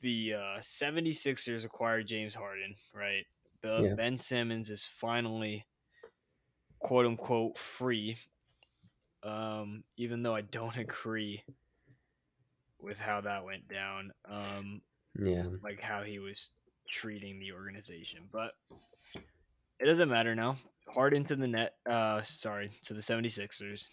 [0.00, 3.26] the uh 76ers acquired James Harden, right?
[3.62, 3.94] The, Yeah.
[3.94, 5.66] Ben Simmons is finally
[6.80, 8.18] quote unquote free.
[9.22, 11.44] Um even though I don't agree
[12.78, 14.12] with how that went down.
[14.24, 14.82] Um
[15.18, 15.48] Yeah.
[15.62, 16.50] like how he was
[16.92, 18.20] treating the organization.
[18.30, 18.52] But
[19.80, 20.56] it doesn't matter now.
[20.88, 23.86] Harden to the net uh sorry, to the 76ers.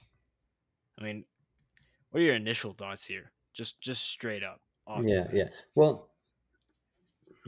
[0.99, 1.23] I mean,
[2.11, 3.31] what are your initial thoughts here?
[3.53, 4.61] Just just straight up.
[5.01, 5.49] Yeah, yeah.
[5.75, 6.09] Well,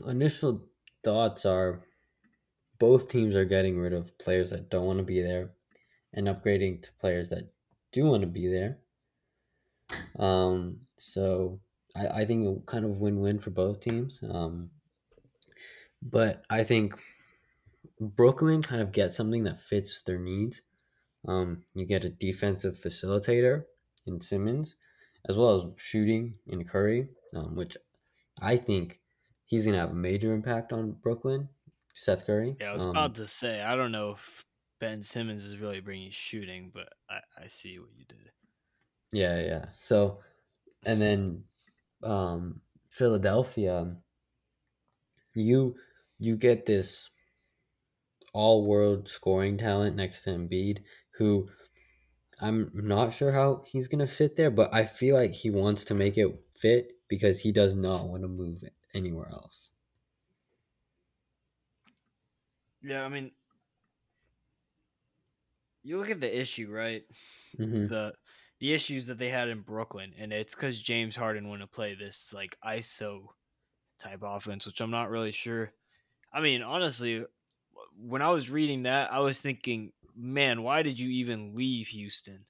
[0.06, 0.62] initial
[1.04, 1.84] thoughts are
[2.78, 5.50] both teams are getting rid of players that don't want to be there
[6.14, 7.52] and upgrading to players that
[7.92, 8.78] do want to be there.
[10.18, 11.60] Um, so
[11.94, 14.20] I, I think kind of win-win for both teams.
[14.28, 14.70] Um,
[16.02, 16.98] but I think
[18.00, 20.62] Brooklyn kind of gets something that fits their needs.
[21.26, 23.64] Um, you get a defensive facilitator
[24.06, 24.76] in Simmons,
[25.28, 27.76] as well as shooting in Curry, um, which
[28.40, 29.00] I think
[29.44, 31.48] he's gonna have a major impact on Brooklyn.
[31.94, 32.56] Seth Curry.
[32.58, 34.44] Yeah, I was Um, about to say I don't know if
[34.80, 38.32] Ben Simmons is really bringing shooting, but I, I see what you did.
[39.12, 39.66] Yeah, yeah.
[39.74, 40.20] So,
[40.84, 41.44] and then
[42.02, 43.94] um, Philadelphia,
[45.34, 45.76] you
[46.24, 47.10] you get this
[48.34, 50.82] all-world scoring talent next to Embiid,
[51.14, 51.48] who
[52.40, 55.94] I'm not sure how he's gonna fit there, but I feel like he wants to
[55.94, 59.72] make it fit because he does not want to move anywhere else.
[62.82, 63.32] Yeah, I mean,
[65.82, 67.04] you look at the issue, right?
[67.58, 68.14] hmm The
[68.60, 71.94] the issues that they had in Brooklyn, and it's because James Harden want to play
[71.94, 73.34] this like ISO
[73.98, 75.72] type offense, which I'm not really sure.
[76.32, 77.24] I mean, honestly,
[77.96, 82.46] when I was reading that, I was thinking, man, why did you even leave Houston?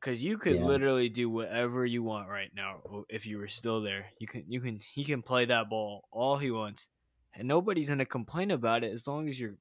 [0.00, 0.66] Because you could Yeah.
[0.66, 4.12] literally do whatever you want right now if you were still there.
[4.18, 6.90] You can, you can, he can play that ball all he wants,
[7.34, 9.58] and nobody's gonna complain about it as long as you're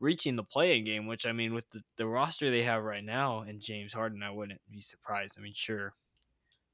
[0.00, 1.06] reaching the playing game.
[1.06, 4.30] Which I mean, with the, the roster they have right now and James Harden, I
[4.30, 5.36] wouldn't be surprised.
[5.38, 5.94] I mean, sure,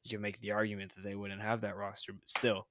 [0.05, 2.69] you can make the argument that they wouldn't have that roster, but still,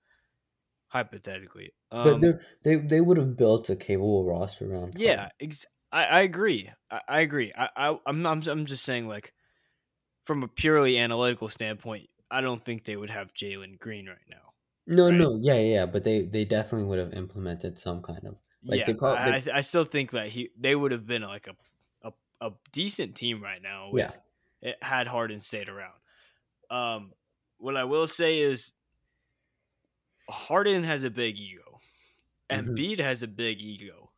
[0.88, 4.96] hypothetically, but um, they they they would have built a capable roster around.
[4.98, 6.70] Yeah, ex- I, I agree.
[6.92, 7.52] I, I agree.
[7.58, 9.34] I, I I'm, I'm I'm just saying like
[10.24, 14.54] from a purely analytical standpoint, I don't think they would have Jalen Green right now.
[14.88, 15.20] No, right?
[15.20, 18.86] no, yeah, yeah, but they they definitely would have implemented some kind of like yeah,
[18.86, 22.08] they probably I, I I still think that he they would have been like a
[22.08, 24.18] a, a decent team right now with
[24.62, 25.94] it had Harden stayed around.
[26.70, 27.14] Um,
[27.58, 28.74] what I will say is
[30.30, 31.82] Harden has a big ego,
[32.50, 32.76] and Mhm.
[32.76, 34.12] Embiid has a big ego.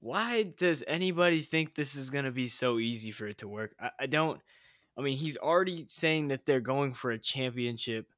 [0.00, 3.74] Why does anybody think this is gonna be so easy for it to work?
[3.80, 4.40] I, I don't.
[4.96, 8.08] I mean, he's already saying that they're going for a championship.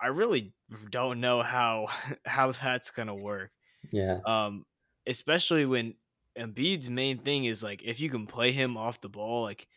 [0.00, 0.54] I really
[0.90, 1.86] don't know how
[2.26, 3.52] how that's gonna work.
[3.90, 4.66] yeah, Um,
[5.06, 5.96] especially when
[6.38, 9.68] Embiid's main thing is like if you can play him off the ball, like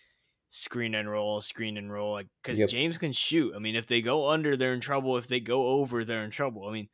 [0.49, 2.71] screen and roll, screen and roll, like because Yep.
[2.71, 3.55] James can shoot.
[3.55, 5.17] I mean, if they go under, they're in trouble.
[5.17, 6.67] If they go over, they're in trouble.
[6.67, 6.89] I mean,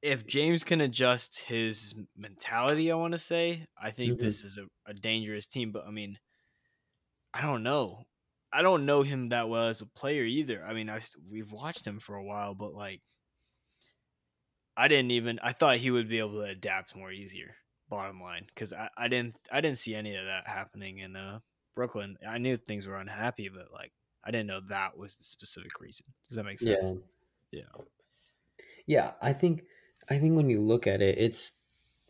[0.00, 4.18] if James can adjust his mentality, I want to say, I think Mhm.
[4.18, 5.70] this is a, a dangerous team.
[5.72, 6.18] But I mean,
[7.34, 8.04] I don't know.
[8.52, 10.64] I don't know him that well as a player either.
[10.64, 13.02] I mean, I we've watched him for a while, but like,
[14.76, 15.38] I didn't even.
[15.40, 17.56] I thought he would be able to adapt more easier.
[17.88, 21.40] Bottom line, because I, I didn't I didn't see any of that happening in uh,
[21.74, 22.16] Brooklyn.
[22.26, 23.92] I knew things were unhappy, but like
[24.24, 26.06] I didn't know that was the specific reason.
[26.28, 26.78] Does that make sense?
[26.78, 26.94] yeah,
[27.52, 27.82] Yeah.
[28.86, 29.12] yeah.
[29.20, 29.64] I think
[30.10, 31.52] I think when you look at it, it's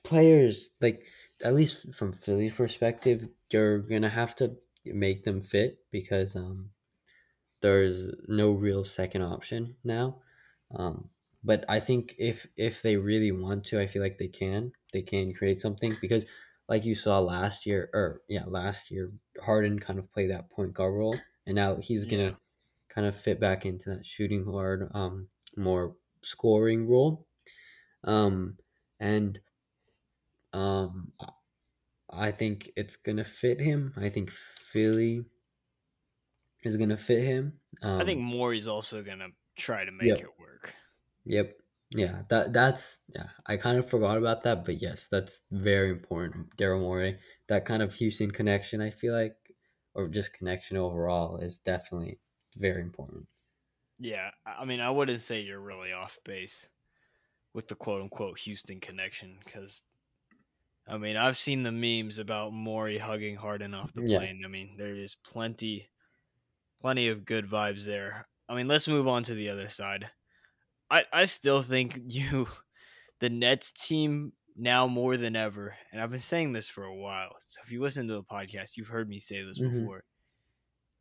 [0.05, 1.07] players like
[1.45, 6.71] at least from Philly's perspective, you're gonna have to make them fit because um,
[7.61, 10.21] there's no real second option now.
[10.75, 11.11] Um,
[11.45, 14.73] but I think if if they really want to, I feel like they can.
[14.93, 16.27] They can create something because,
[16.73, 19.13] like you saw last year, or yeah, last year,
[19.45, 22.35] Harden kind of played that point guard role, and now he's gonna Yeah.
[22.89, 27.27] kind of fit back into that shooting guard, um, more scoring role.
[28.05, 28.57] Um,
[28.99, 29.39] and
[30.55, 31.13] um,
[32.09, 33.93] I think it's gonna fit him.
[33.99, 35.27] I think Philly
[36.63, 37.61] is gonna fit him.
[37.83, 40.21] Um, I think Morey's also gonna try to make Yep.
[40.21, 40.75] it work.
[41.27, 41.62] Yep.
[41.95, 43.31] Yeah, that that's yeah.
[43.47, 46.57] I kind of forgot about that, but yes, that's very important.
[46.57, 49.37] Daryl Morey, that kind of Houston connection, I feel like,
[49.95, 52.19] or just connection overall, is definitely
[52.57, 53.29] very important.
[53.99, 56.69] Yeah, I mean, I wouldn't say you're really off base
[57.55, 59.85] with the quote unquote Houston connection because,
[60.87, 64.03] I mean, I've seen the memes about Morey hugging Harden off the Yeah.
[64.03, 64.43] plane.
[64.45, 65.91] I mean, there is plenty,
[66.81, 68.29] plenty of good vibes there.
[68.49, 70.13] I mean, let's move on to the other side.
[70.93, 72.49] I, I still think you,
[73.21, 77.37] the Nets team now more than ever, and I've been saying this for a while.
[77.41, 79.61] So if you listen to the podcast, you've heard me say this Mhm.
[79.61, 80.05] before.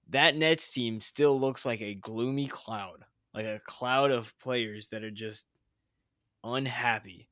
[0.10, 5.04] That Nets team still looks like a gloomy cloud, like a cloud of players that
[5.04, 5.48] are just
[6.44, 7.30] unhappy.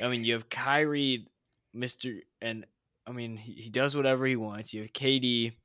[0.00, 1.28] I mean, you have Kyrie,
[1.74, 2.66] Mister, and
[3.06, 4.74] I mean he, he does whatever he wants.
[4.74, 5.58] You have KD,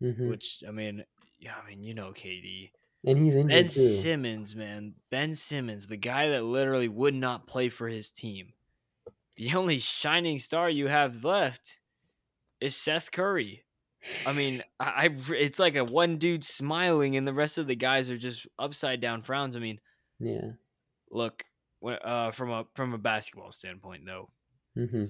[0.00, 1.04] hmm which I mean,
[1.38, 2.72] yeah, I mean you know KD.
[3.04, 4.08] And he's Ben injured too.
[4.08, 8.54] Simmons, man, Ben Simmons, the guy that literally would not play for his team.
[9.36, 11.80] The only shining star you have left
[12.60, 13.64] is Seth Curry.
[14.26, 17.76] I mean, I, I it's like a one dude smiling, and the rest of the
[17.76, 19.56] guys are just upside down frowns.
[19.56, 19.80] I mean,
[20.18, 20.52] Yeah.
[21.10, 21.44] look,
[21.84, 24.30] uh, from a from a basketball standpoint, though,
[24.74, 25.04] hmm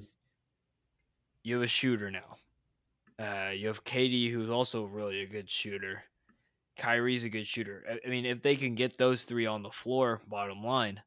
[1.43, 2.37] you have a shooter now.
[3.19, 6.05] Uh, you have KD, who's also really a good shooter.
[6.77, 7.85] Kyrie's a good shooter.
[8.05, 11.01] I, mean, if they can get those three on the floor, bottom line,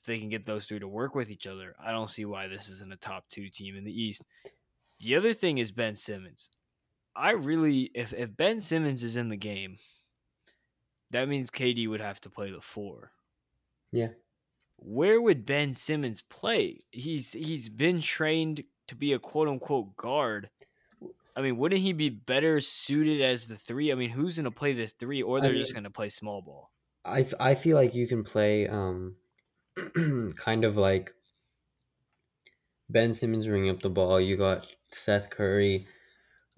[0.00, 2.48] if they can get those three to work with each other, I don't see why
[2.48, 4.24] this isn't a top two team in the East.
[5.00, 6.50] The other thing is Ben Simmons.
[7.14, 9.78] I really, if if Ben Simmons is in the game,
[11.10, 13.12] that means KD would have to play the four.
[13.92, 14.08] Yeah.
[14.76, 16.84] Where would Ben Simmons play?
[16.90, 20.50] He's he's been trained to be a quote unquote guard.
[21.36, 23.92] I mean, wouldn't he be better suited as the three?
[23.92, 26.08] I mean, who's going to play the three, or they're just mean- going to play
[26.10, 26.70] small ball?
[27.04, 29.16] I, I feel like you can play um
[30.36, 31.14] kind of like
[32.90, 34.20] Ben Simmons ringing up the ball.
[34.20, 35.86] You got Seth Curry,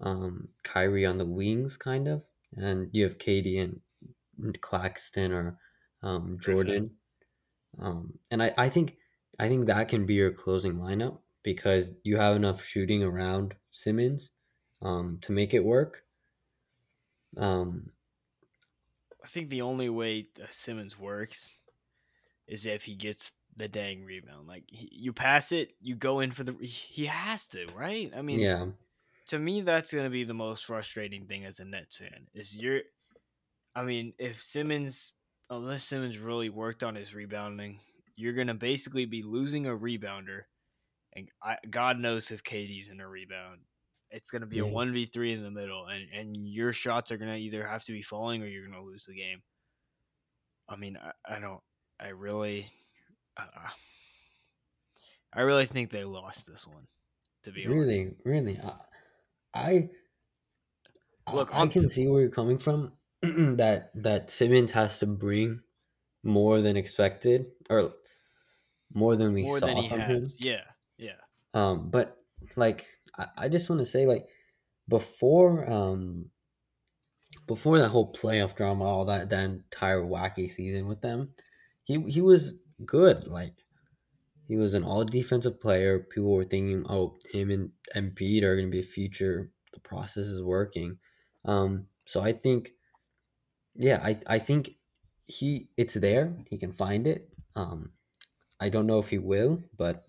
[0.01, 2.23] um, Kyrie on the wings, kind of,
[2.55, 5.57] and you have KD and Claxton or
[6.03, 6.91] um, Jordan.
[7.79, 8.97] Um, and I, I think
[9.39, 14.31] I think that can be your closing lineup because you have enough shooting around Simmons
[14.81, 16.03] um, to make it work.
[17.37, 17.91] Um,
[19.23, 21.51] I think the only way Simmons works
[22.47, 24.47] is if he gets the dang rebound.
[24.47, 26.53] Like he, you pass it, you go in for the.
[26.61, 28.11] He has to, right?
[28.15, 28.65] I mean, yeah.
[29.27, 32.27] To me, that's going to be the most frustrating thing as a Nets fan.
[32.33, 32.81] Is you're,
[33.75, 35.13] I mean, if Simmons,
[35.49, 37.79] unless Simmons really worked on his rebounding,
[38.15, 40.41] you're going to basically be losing a rebounder,
[41.13, 43.61] and I, God knows if KD's in a rebound.
[44.11, 47.11] It's going to be a one v three in the middle, and and your shots
[47.11, 49.41] are going to either have to be falling or you're going to lose the game.
[50.69, 51.61] I mean, I, I don't.
[51.99, 52.65] I really,
[53.37, 53.43] uh,
[55.33, 56.87] I really think they lost this one.
[57.43, 58.59] To be honest, Really, really,
[59.53, 59.89] I,
[61.27, 62.91] I Look, I on- can see where you're coming from.
[63.21, 65.61] that that Simmons has to bring
[66.23, 67.93] more than expected, or
[68.93, 70.09] more than we more saw than he from has.
[70.09, 70.25] him.
[70.39, 70.61] Yeah,
[70.97, 71.11] yeah.
[71.53, 72.17] Um, but
[72.55, 72.85] like
[73.17, 74.27] I, I just want to say, like
[74.87, 76.25] before, um,
[77.47, 81.29] before that whole playoff drama, all that that entire wacky season with them,
[81.83, 82.53] he he was
[82.85, 83.27] good.
[83.27, 83.53] Like
[84.47, 85.99] he was an all defensive player.
[85.99, 89.51] People were thinking, oh, him and Embiid are going to be a future.
[89.73, 90.97] The process is working.
[91.45, 92.71] Um, so I think,
[93.75, 94.71] yeah, I I think
[95.27, 96.35] he it's there.
[96.49, 97.29] He can find it.
[97.55, 97.91] Um,
[98.59, 100.05] I don't know if he will, but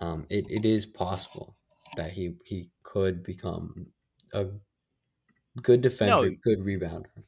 [0.00, 1.56] um, it, it is possible
[1.96, 3.92] that he he could become
[4.32, 4.48] a
[5.60, 6.36] good defender, No.
[6.42, 7.24] good rebounder.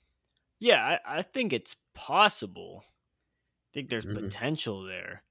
[0.61, 2.83] Yeah, I, I think it's possible.
[2.87, 2.91] I
[3.75, 4.05] think there's Mhm.
[4.07, 5.25] potential there.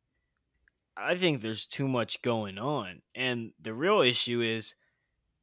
[0.95, 3.01] I think there's too much going on.
[3.15, 4.75] And the real issue is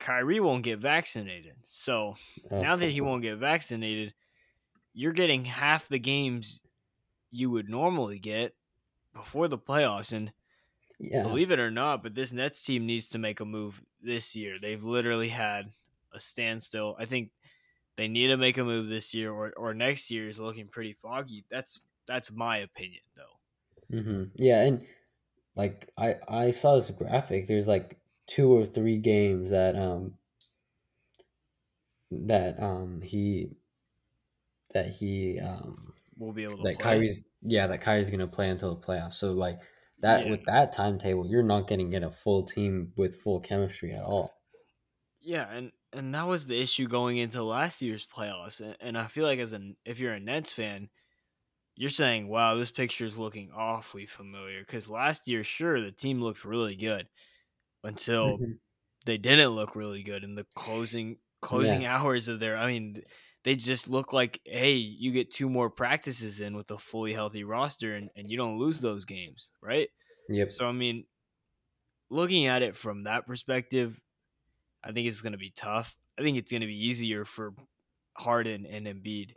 [0.00, 1.57] Kyrie won't get vaccinated.
[1.68, 2.16] So
[2.61, 4.14] now that he won't get vaccinated,
[4.94, 6.62] you're getting half the games
[7.31, 8.57] you would normally get
[9.14, 10.12] before the playoffs.
[10.12, 10.33] And
[11.00, 14.34] yeah, believe it or not, but this Nets team needs to make a move this
[14.36, 14.58] year.
[14.58, 15.72] They've literally had
[16.12, 16.96] a standstill.
[16.98, 17.32] I think
[17.96, 20.94] they need to make a move this year, or, or next year is looking pretty
[20.94, 21.44] foggy.
[21.50, 23.40] That's that's my opinion, though.
[23.90, 24.86] hmm yeah, and
[25.56, 27.46] like I I saw this graphic.
[27.46, 30.18] There's like two or three games that um
[32.10, 33.56] that um he
[34.72, 36.82] that he um We'll be able to that play.
[36.82, 39.14] Kyrie's yeah that Kyrie's gonna play until the playoffs.
[39.14, 39.60] So like
[40.02, 40.28] that Yeah.
[40.28, 44.42] with that timetable, you're not gonna get a full team with full chemistry at all.
[45.20, 48.60] Yeah, and and that was the issue going into last year's playoffs.
[48.60, 50.88] And, and I feel like as an if you're a Nets fan,
[51.76, 56.22] you're saying, "Wow, this picture is looking awfully familiar." Because last year, sure, the team
[56.22, 57.08] looked really good
[57.84, 58.60] until Mhm.
[59.06, 62.56] they didn't look really good in the closing closing hours of their.
[62.58, 63.04] I mean,
[63.44, 67.44] they just look like, hey, you get two more practices in with a fully healthy
[67.44, 69.88] roster, and, and you don't lose those games, right?
[70.29, 70.50] Yep.
[70.50, 71.05] So I mean,
[72.11, 74.00] looking at it from that perspective,
[74.85, 75.96] I think it's going to be tough.
[76.18, 77.55] I think it's going to be easier for
[78.14, 79.33] Harden and Embiid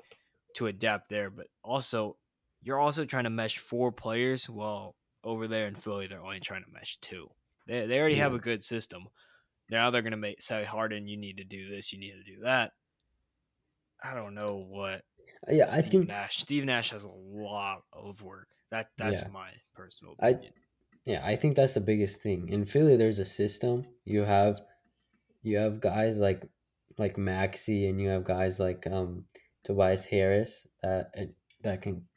[0.56, 2.18] to adapt there, but also
[2.62, 4.50] you're also trying to mesh four players.
[4.50, 7.30] Well, over there in Philly, they're only trying to mesh two.
[7.68, 9.08] They they already have a good system.
[9.70, 12.36] Now they're going to make say Harden, you need to do this, you need to
[12.36, 12.72] do that.
[14.04, 15.02] I don't know what.
[15.50, 16.38] Yeah, I think Nash.
[16.39, 18.48] Steve Nash has a lot of work.
[18.72, 19.30] That that's Yeah.
[19.30, 20.39] my personal I-
[21.06, 22.50] Yeah, I think that's the biggest thing.
[22.50, 23.86] In Philly, there's a system.
[24.06, 24.62] You have
[25.42, 26.44] you have guys like
[26.98, 29.26] like Maxey, and you have guys like um,
[29.63, 31.26] Tobias Harris that uh,
[31.62, 32.08] that can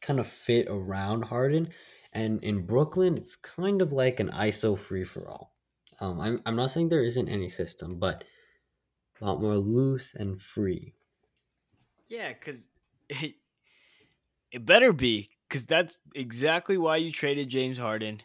[0.00, 1.68] kind of fit around Harden.
[2.12, 5.54] And in Brooklyn, it's kind of like an ISO free for all.
[6.00, 8.24] Um, I'm I'm not saying there isn't any system, but
[9.20, 10.94] a lot more loose and free.
[12.08, 12.68] Yeah, because
[13.08, 13.34] it,
[14.52, 18.22] it better be because that's exactly why you traded James Harden.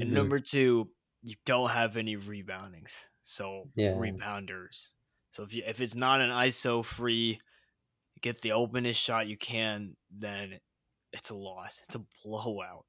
[0.00, 0.14] And Mhm.
[0.14, 3.92] number two, you don't have any reboundings, so Yeah.
[3.94, 4.92] rebounders.
[5.30, 7.40] So if you if it's not an ISO free,
[8.22, 10.60] get the openest shot you can, then
[11.12, 11.80] it's a loss.
[11.84, 12.86] It's a blowout.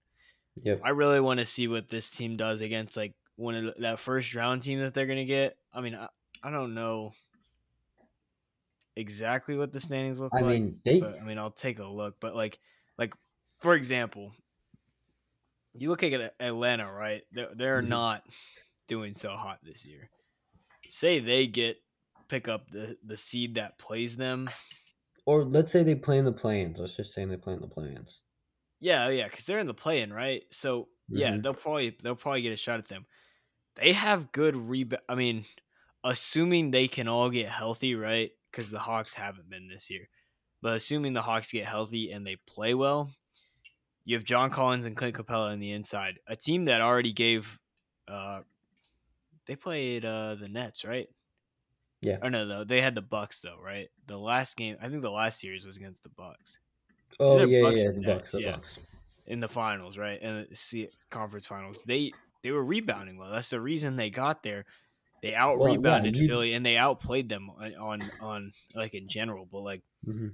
[0.56, 0.82] Yep.
[0.84, 4.00] I really want to see what this team does against like one of the, that
[4.00, 5.58] first round team that they're gonna get.
[5.74, 6.10] I mean, I,
[6.44, 7.14] I don't know
[8.96, 10.44] exactly what the standings look I like.
[10.44, 12.20] mean, they but I mean, I'll take a look.
[12.20, 12.60] But like,
[12.98, 13.14] like
[13.60, 14.34] for example,
[15.74, 17.24] you look at Atlanta, right?
[17.32, 17.82] They're, they're Mhm.
[17.82, 18.24] not
[18.88, 20.10] doing so hot this year.
[20.90, 21.78] Say they get
[22.30, 24.50] pick up the the seed that plays them.
[25.26, 26.80] or let's say they play in the play-ins.
[26.80, 28.24] Let's just say they play in the play-ins.
[28.80, 30.44] Yeah, yeah, because they're in the play-in, right?
[30.52, 31.42] So yeah, Mhm.
[31.42, 33.06] they'll probably they'll probably get a shot at them.
[33.76, 35.04] they have good rebound.
[35.10, 35.46] I mean,
[36.04, 38.32] assuming they can all get healthy, right?
[38.54, 40.08] Because the Hawks haven't been this year.
[40.62, 43.10] But assuming the Hawks get healthy and they play well,
[44.06, 46.20] you have John Collins and Clint Capela on the inside.
[46.28, 47.60] A team that already gave
[48.08, 48.42] uh
[49.46, 51.10] they played uh the Nets, right?
[52.02, 52.18] Yeah.
[52.22, 53.90] Or no, no, they had the Bucks though, right?
[54.08, 56.60] The last game, I think the last series was against the Bucks.
[57.20, 58.52] Oh yeah, Bucks yeah, the Bucks, the yeah.
[58.52, 58.78] Bucks.
[59.28, 60.22] in the finals, right?
[60.22, 61.84] And the C- conference finals.
[61.86, 62.12] They
[62.44, 63.32] they were rebounding well.
[63.32, 64.66] That's the reason they got there.
[65.24, 69.08] They out Well, yeah, rebounded you- Philly and they outplayed them on, on like in
[69.08, 69.48] general.
[69.52, 70.28] But like, hmm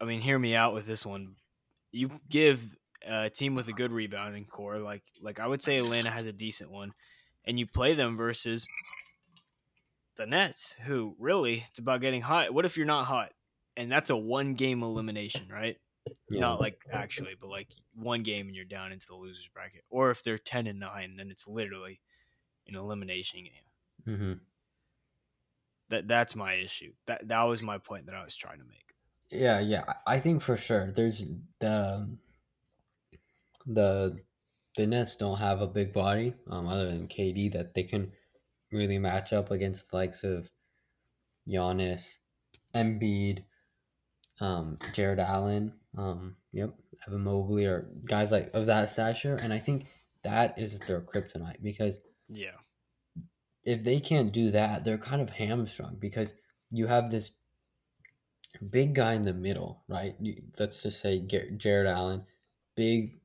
[0.00, 1.36] I mean, hear me out with this one.
[1.92, 2.74] You give
[3.06, 6.32] a team with a good rebounding core, like like I would say Atlanta has a
[6.32, 6.92] decent one,
[7.44, 8.66] and you play them versus
[10.16, 12.52] the Nets, who really it's about getting hot.
[12.52, 13.30] What if you're not hot?
[13.76, 15.76] And that's a one game elimination, right?
[16.30, 16.40] Yeah.
[16.40, 19.84] Not like actually, but like one game and you're down into the losers bracket.
[19.90, 22.00] Or if they're ten and nine, then it's literally
[22.66, 23.52] an elimination game.
[24.06, 24.34] Hmm
[25.90, 26.92] That that's my issue.
[27.06, 28.94] That that was my point that I was trying to make.
[29.30, 29.84] Yeah, yeah.
[30.06, 31.24] I I think for sure there's
[31.58, 32.08] the
[33.66, 34.16] the
[34.76, 38.12] the Nets don't have a big body, um, other than KD that they can
[38.70, 40.50] really match up against the likes of
[41.48, 42.18] Giannis,
[42.74, 43.44] Embiid,
[44.40, 46.74] um, Jarrett Allen, um, yep,
[47.06, 49.36] Evan Mobley, or guys like of that stature.
[49.36, 49.86] And I think
[50.22, 52.56] that is their kryptonite because Yeah.
[53.66, 56.32] If they can't do that, they're kind of hamstrung because
[56.70, 57.32] you have this
[58.70, 60.14] big guy in the middle, right?
[60.58, 62.24] Let's just say Jarrett Allen,
[62.76, 63.20] big,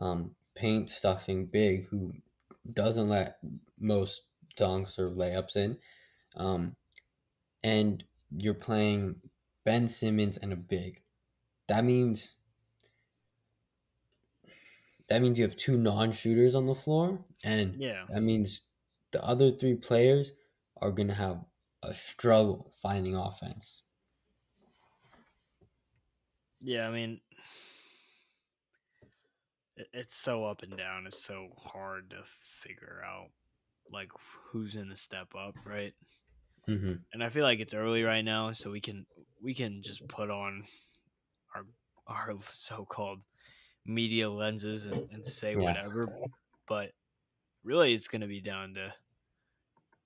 [0.00, 2.12] um, paint stuffing big who
[2.72, 3.38] doesn't let
[3.78, 4.22] most
[4.56, 5.76] dunks or layups in,
[6.36, 6.76] um,
[7.64, 8.04] and
[8.38, 9.16] you're playing
[9.64, 11.02] Ben Simmons and a big.
[11.66, 12.34] That means
[15.08, 18.06] that means you have two non-shooters on the floor, and Yeah.
[18.08, 18.60] that means
[19.12, 20.32] the other three players
[20.78, 21.44] are going to have
[21.82, 23.82] a struggle finding offense.
[26.60, 27.20] Yeah, I mean
[29.92, 31.06] it's so up and down.
[31.06, 33.30] It's so hard to figure out
[33.90, 34.10] like
[34.50, 35.94] who's in the step up, right?
[36.66, 39.06] hmm and I feel like it's early right now, so we can
[39.42, 40.64] we can just put on
[41.54, 41.64] our
[42.06, 43.20] our so called
[43.86, 45.62] media lenses and, and say Yeah.
[45.64, 46.08] whatever.
[46.68, 46.92] But
[47.62, 48.94] really, it's going to be down to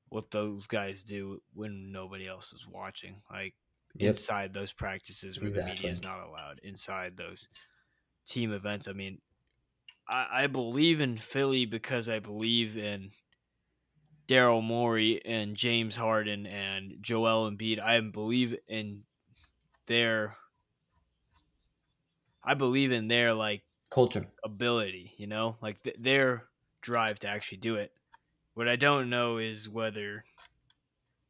[0.09, 3.55] what those guys do when nobody else is watching, like
[3.99, 4.19] Yep.
[4.19, 7.49] inside those practices where the media is not allowed, inside those
[8.27, 8.89] team events.
[8.89, 9.21] I mean,
[10.09, 13.13] I, I believe in Philly because I believe in
[14.29, 17.79] Daryl Morey and James Harden and Joel Embiid.
[17.79, 19.05] I believe in
[19.87, 20.37] their
[22.43, 24.31] I believe in their like Culture.
[24.45, 26.51] ability, you know, like th- their
[26.85, 27.93] drive to actually do it.
[28.53, 30.24] What I don't know is whether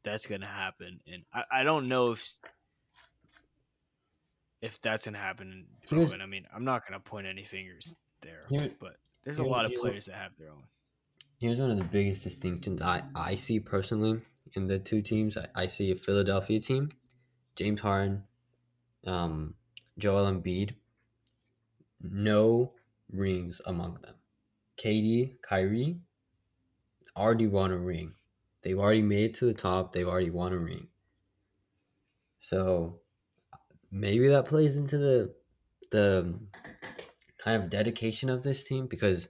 [0.02, 2.38] that's going to happen, and I, I don't know if
[4.60, 7.44] if that's going to happen in Here's- I mean, I'm not going to point any
[7.44, 10.64] fingers there, Here- but there's a lot of players that have their own.
[11.38, 14.22] Here's one of the biggest distinctions I, I see personally
[14.54, 15.36] in the two teams.
[15.36, 16.90] I, I see a Philadelphia team,
[17.56, 18.24] James Harden,
[19.06, 19.54] um,
[19.98, 20.74] Joel Embiid,
[22.00, 22.72] no
[23.10, 24.13] rings among them.
[24.78, 26.00] KD, Kyrie
[27.16, 28.14] already won a ring.
[28.62, 29.92] They've already made it to the top.
[29.92, 30.88] They've already won a ring.
[32.38, 33.00] So
[33.90, 35.34] maybe that plays into the
[35.90, 36.38] the
[37.38, 39.28] kind of dedication of this team because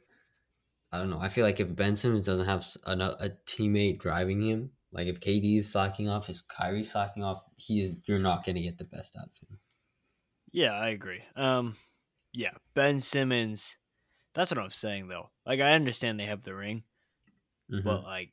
[0.92, 1.20] I don't know.
[1.20, 5.20] I feel like if Ben Simmons doesn't have a, a teammate driving him, like if
[5.20, 8.84] KD is slacking off, is Kyrie slacking off, he's you're not going to get the
[8.84, 9.58] best out of him.
[10.52, 11.22] Yeah, I agree.
[11.34, 11.76] Um,
[12.32, 13.76] yeah, Ben Simmons.
[14.34, 15.30] That's what I'm saying though.
[15.46, 16.82] Like I understand they have the ring,
[17.70, 17.84] Mhm.
[17.84, 18.32] but like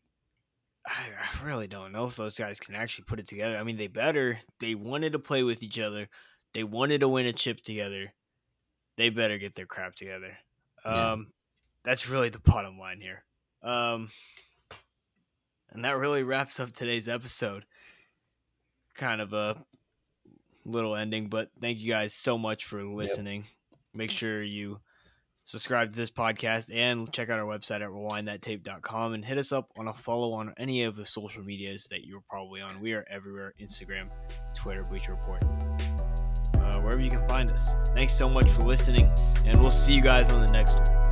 [0.85, 1.09] I,
[1.41, 3.55] I really don't know if those guys can actually put it together.
[3.57, 4.39] I mean, they better.
[4.59, 6.09] They wanted to play with each other.
[6.53, 8.13] They wanted to win a chip together.
[8.97, 10.37] They better get their crap together.
[10.83, 11.11] Yeah.
[11.11, 11.27] Um,
[11.83, 13.23] that's really the bottom line here.
[13.61, 14.09] Um,
[15.71, 17.65] and that really wraps up today's episode.
[18.95, 19.63] Kind of a
[20.65, 23.45] little ending, but thank you guys so much for listening.
[23.93, 24.79] Make sure you
[25.43, 29.69] subscribe to this podcast and check out our website at rewindthattape.com and hit us up
[29.77, 32.81] on a follow on any of the social medias that you're probably on.
[32.81, 34.09] We are everywhere Instagram,
[34.55, 35.43] Twitter, Bleacher Report,
[36.55, 37.73] uh, wherever you can find us.
[37.93, 39.09] Thanks so much for listening,
[39.47, 41.10] and we'll see you guys on the next one.